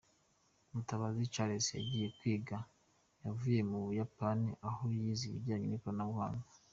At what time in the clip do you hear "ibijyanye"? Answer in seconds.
5.27-5.65